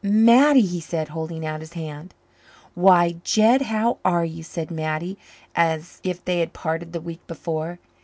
[0.03, 2.15] "Mattie," he said, holding out his hand.
[2.73, 5.15] "Why, Jed, how are you?" said Mattie,
[5.55, 7.77] as if they had parted the week before.